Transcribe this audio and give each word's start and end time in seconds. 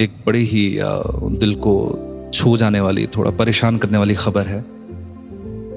एक 0.00 0.10
बड़ी 0.26 0.44
ही 0.44 0.78
दिल 1.38 1.54
को 1.54 1.98
छू 2.34 2.56
जाने 2.56 2.80
वाली, 2.80 3.06
थोड़ा 3.06 3.30
परेशान 3.30 3.78
करने 3.78 3.98
वाली 3.98 4.14
खबर 4.14 4.46
है। 4.46 4.60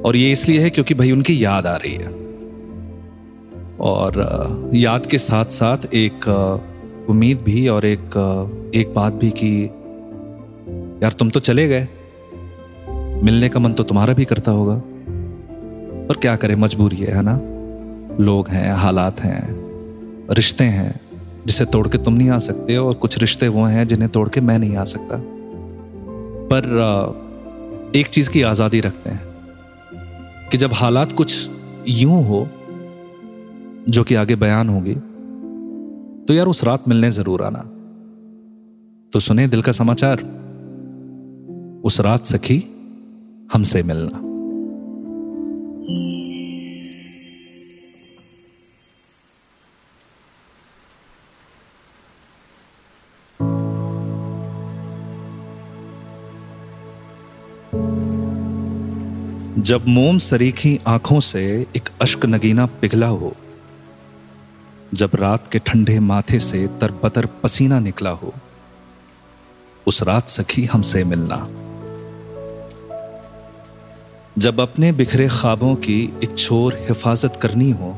और 0.01 0.15
ये 0.15 0.31
इसलिए 0.31 0.59
है 0.59 0.69
क्योंकि 0.69 0.93
भाई 0.93 1.11
उनकी 1.11 1.43
याद 1.43 1.67
आ 1.67 1.75
रही 1.75 1.93
है। 1.93 2.25
और 3.79 4.71
याद 4.73 5.05
के 5.05 5.17
साथ 5.17 5.45
साथ 5.45 5.77
एक 5.93 6.27
उम्मीद 7.09 7.41
भी 7.41 7.67
और 7.67 7.85
एक 7.85 8.05
एक 8.75 8.93
बात 8.93 9.13
भी 9.13 9.29
कि, 9.29 9.65
यार, 11.03 11.11
तुम 11.11 11.29
तो 11.29 11.39
चले 11.39 11.67
गए। 11.67 11.87
मिलने 13.23 13.49
का 13.49 13.59
मन 13.59 13.73
तो 13.73 13.83
तुम्हारा 13.83 14.13
भी 14.13 14.25
करता 14.25 14.51
होगा। 14.51 14.81
पर 16.09 16.15
क्या 16.15 16.35
करें, 16.35 16.55
मजबूरी 16.55 16.95
है 16.95 17.21
ना? 17.21 17.41
लोग 18.23 18.49
हैं, 18.49 18.73
हालात 18.73 19.19
हैं, 19.19 19.65
रिश्ते 20.31 20.63
हैं। 20.63 21.04
जिसे 21.45 21.65
तोड़ 21.65 21.87
के 21.87 21.97
तुम 21.97 22.13
नहीं 22.13 22.29
आ 22.29 22.37
सकते 22.39 22.77
और 22.77 22.93
कुछ 22.95 23.17
रिश्ते 23.19 23.47
वो 23.47 23.63
हैं 23.65 23.87
जिन्हें 23.87 24.09
तोड़ 24.11 24.27
के 24.29 24.41
मैं 24.41 24.57
नहीं 24.59 24.75
आ 24.77 24.83
सकता। 24.85 25.17
पर 26.51 26.63
एक 27.95 28.07
चीज़ 28.07 28.29
की 28.29 28.41
आज़ादी 28.43 28.79
रखते 28.81 29.09
हैं, 29.09 29.21
कि 30.51 30.57
जब 30.57 30.73
हालात 30.73 31.11
कुछ 31.11 31.49
यूँ 31.89 32.23
हो, 32.25 32.47
जो 33.89 34.03
कि 34.03 34.15
आगे 34.15 34.35
बयान 34.37 34.69
होगी 34.69 34.95
तो 36.25 36.33
यार 36.33 36.47
उस 36.47 36.63
रात 36.63 36.87
मिलने 36.87 37.11
ज़रूर 37.11 37.41
आना। 37.43 37.59
तो 39.13 39.19
सुने 39.19 39.47
दिल 39.47 39.61
का 39.61 39.71
समाचार, 39.71 40.21
उस 41.85 41.99
रात 42.01 42.25
सखी 42.25 42.57
हमसे 43.49 43.83
मिलना। 43.83 44.21
जब 59.59 59.87
मोम 59.87 60.17
सरीखी 60.17 60.79
आँखों 60.87 61.19
से 61.19 61.67
एक 61.75 61.89
अश्क 62.01 62.25
नगीना 62.25 62.65
पिघला 62.65 63.07
हो, 63.07 63.33
जब 64.93 65.11
रात 65.15 65.51
के 65.51 65.59
ठंडे 65.59 65.99
माथे 65.99 66.39
से 66.39 66.67
तरबतर 66.67 67.25
पसीना 67.25 67.79
निकला 67.79 68.09
हो, 68.09 68.33
उस 69.87 70.03
रात 70.03 70.27
सखी 70.27 70.65
हमसे 70.65 71.03
मिलना। 71.03 71.37
जब 74.37 74.59
अपने 74.61 74.91
बिखरे 74.91 75.27
ख्वाबों 75.27 75.75
की 75.75 76.13
एक 76.23 76.37
छोर 76.37 76.75
हिफाजत 76.75 77.39
करनी 77.41 77.71
हो, 77.71 77.97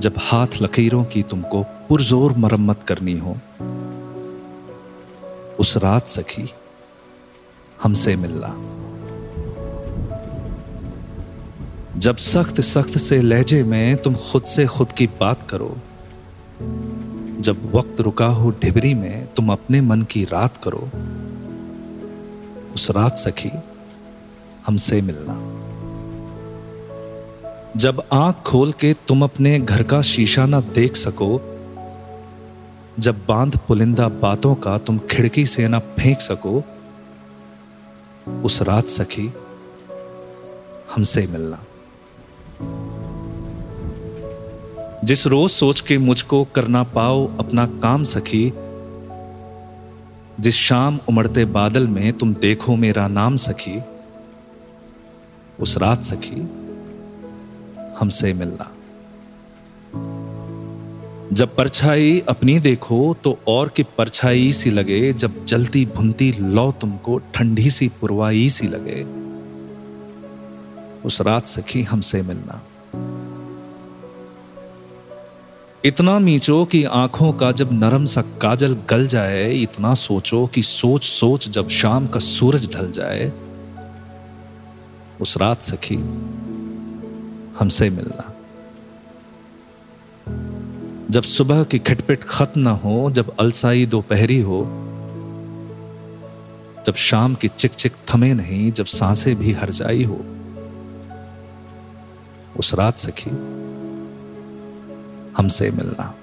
जब 0.00 0.14
हाथ 0.18 0.46
लकीरों 0.62 1.04
की 1.04 1.22
तुमको 1.22 1.62
पुरजोर 1.62 2.32
मरम्मत 2.32 2.82
करनी 2.82 3.18
हो, 3.18 3.36
उस 5.58 5.76
रात 5.76 6.06
सखी 6.06 6.48
हमसे 7.82 8.16
मिलना। 8.16 8.81
जब 12.02 12.16
सख्त 12.16 12.60
सख्त 12.60 12.98
से 12.98 13.20
लहजे 13.22 13.62
में 13.62 13.96
तुम 13.96 14.14
खुद 14.14 14.42
से 14.42 14.66
खुद 14.66 14.92
की 14.92 15.06
बात 15.06 15.50
करो, 15.50 15.76
जब 17.40 17.70
वक्त 17.74 18.00
रुका 18.00 18.26
हो 18.26 18.50
ढिबरी 18.50 18.94
में 18.94 19.26
तुम 19.26 19.52
अपने 19.52 19.80
मन 19.80 20.02
की 20.02 20.24
रात 20.24 20.56
करो, 20.56 20.88
उस 22.74 22.90
रात 22.90 23.16
सखी, 23.16 23.50
हमसे 24.66 25.00
मिलना। 25.00 25.34
जब 27.76 28.02
आँख 28.12 28.42
खोल 28.42 28.72
के 28.72 28.94
तुम 29.08 29.24
अपने 29.24 29.58
घर 29.58 29.82
का 29.82 30.02
शीशा 30.02 30.46
ना 30.46 30.60
देख 30.60 30.96
सको, 30.96 31.40
जब 32.98 33.24
बाँध 33.28 33.58
पुलिंदा 33.58 34.08
बातों 34.08 34.54
का 34.54 34.78
तुम 34.78 34.98
खिड़की 35.10 35.46
से 35.46 35.68
ना 35.68 35.78
फेंक 35.78 36.20
सको, 36.20 36.62
उस 38.44 38.62
रात 38.62 38.88
सखी, 38.88 39.32
हमसे 40.94 41.26
मिलना। 41.26 41.64
जिस 45.04 45.26
रोज 45.26 45.50
सोच 45.50 45.80
के 45.80 45.98
मुझको 45.98 46.44
करना 46.44 46.82
पाओ 46.82 47.26
अपना 47.38 47.66
काम 47.66 48.04
सखी, 48.04 48.52
जिस 50.40 50.54
शाम 50.54 50.98
उमड़ते 51.08 51.44
बादल 51.44 51.86
में 51.86 52.12
तुम 52.12 52.34
देखो 52.34 52.76
मेरा 52.76 53.08
नाम 53.08 53.36
सखी, 53.36 53.80
उस 55.60 55.76
रात 55.76 56.02
सखी 56.02 56.40
हमसे 57.98 58.32
मिलना। 58.32 58.70
जब 61.32 61.54
परछाई 61.56 62.18
अपनी 62.28 62.58
देखो 62.60 63.16
तो 63.24 63.38
और 63.48 63.68
की 63.68 63.82
परछाई 63.82 64.52
सी 64.52 64.70
लगे, 64.70 65.12
जब 65.12 65.44
जलती 65.44 65.86
भुनती 65.86 66.32
लो 66.32 66.70
तुमको 66.80 67.18
ठंडी 67.34 67.70
सी 67.70 67.88
पुरवाई 68.00 68.48
सी 68.50 68.68
लगे, 68.68 69.02
उस 71.04 71.20
रात 71.20 71.48
सखी 71.48 71.82
हमसे 71.82 72.22
मिलना। 72.22 72.62
इतना 75.84 76.18
मीचो 76.18 76.64
कि 76.64 76.84
आँखों 76.84 77.32
का 77.32 77.52
जब 77.52 77.72
नरम 77.72 78.06
सा 78.06 78.22
काजल 78.22 78.76
गल 78.90 79.06
जाए, 79.06 79.52
इतना 79.52 79.94
सोचो 79.94 80.46
कि 80.46 80.62
सोच 80.62 81.04
सोच 81.04 81.48
जब 81.48 81.68
शाम 81.68 82.06
का 82.06 82.20
सूरज 82.20 82.74
ढल 82.74 82.90
जाए, 82.90 83.32
उस 85.20 85.36
रात 85.36 85.62
सखी 85.62 85.94
हमसे 87.58 87.90
मिलना। 87.90 88.28
जब 91.10 91.22
सुबह 91.22 91.64
की 91.64 91.78
खिटपिट 91.78 92.24
खत्म 92.24 92.60
ना 92.60 92.70
हो, 92.70 93.10
जब 93.10 93.36
अलसाई 93.40 93.86
दोपहरी 93.86 94.40
हो, 94.40 94.64
जब 96.86 96.94
शाम 96.94 97.34
की 97.34 97.48
चिक 97.48 97.72
चिक 97.72 97.92
थमे 98.10 98.34
नहीं, 98.34 98.72
जब 98.72 98.84
साँसें 98.84 99.36
भी 99.36 99.52
हर 99.52 99.70
जाई 99.70 100.04
हो, 100.04 100.24
उस 102.56 102.74
रात 102.74 102.98
सखी 102.98 103.30
हमसे 105.42 105.70
मिलना। 105.70 106.14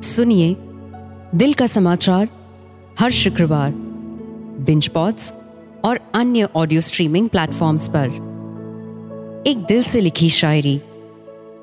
सुनिए 0.00 0.56
दिल 1.34 1.54
का 1.54 1.66
समाचार 1.66 2.28
हर 3.00 3.10
शुक्रवार 3.10 3.72
बिंच 4.66 4.86
पॉट्स 4.86 5.32
और 5.84 6.00
अन्य 6.14 6.48
ऑडियो 6.56 6.80
स्ट्रीमिंग 6.80 7.28
प्लेटफॉर्म्स 7.28 7.88
पर। 7.88 8.08
एक 9.46 9.58
दिल 9.58 9.82
से 9.82 10.00
लिखी 10.00 10.28
शायरी, 10.28 10.74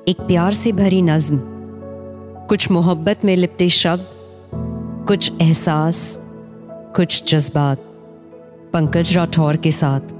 एक 0.08 0.16
प्यार 0.20 0.54
से 0.54 0.72
भरी 0.72 1.02
नज्म, 1.02 1.40
कुछ 2.48 2.70
मोहब्बत 2.70 3.24
में 3.24 3.36
लिपटे 3.36 3.68
शब्द 3.68 4.19
कुछ 5.08 5.32
एहसास 5.42 6.18
कुछ 6.96 7.34
जज्बात 7.34 7.78
पंकज 8.72 9.16
राठौर 9.16 9.56
के 9.56 9.72
साथ। 9.72 10.19